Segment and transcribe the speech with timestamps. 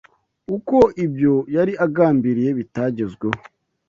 [0.55, 3.39] uko ibyo yari agambiriye bitagezweho